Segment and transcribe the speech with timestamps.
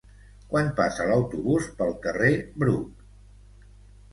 [0.53, 2.33] Quan passa l'autobús pel carrer
[2.65, 3.05] Bruc?